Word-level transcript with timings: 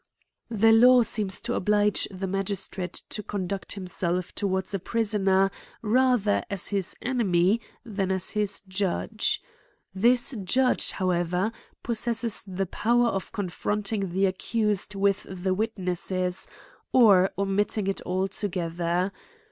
The 0.49 0.71
law 0.71 1.03
seems 1.03 1.39
to 1.41 1.53
oblige 1.53 2.07
tlie 2.11 2.27
magistrate 2.27 3.03
to 3.09 3.21
con 3.21 3.45
duct 3.45 3.73
himself 3.73 4.33
towards 4.33 4.73
a 4.73 4.79
prisoner, 4.79 5.51
rather 5.83 6.43
as 6.49 6.69
his 6.69 6.95
enemy, 7.03 7.61
than 7.85 8.11
as 8.11 8.31
his 8.31 8.61
judge. 8.61 9.43
This 9.93 10.33
judge, 10.43 10.89
how 10.89 11.11
ever, 11.11 11.51
possesses 11.83 12.43
the 12.47 12.65
power 12.65 13.09
of 13.09 13.31
confronting 13.31 14.09
the 14.09 14.25
ac 14.25 14.37
cused 14.39 14.95
with 14.95 15.27
the 15.29 15.53
witnesses, 15.53 16.47
or 16.91 17.29
omitting 17.37 17.85
it 17.85 18.01
altoge 18.03 18.77
ther*. 18.77 19.11